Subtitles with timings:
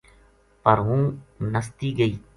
[0.63, 1.01] پر ہوں
[1.51, 2.13] نَستی گئی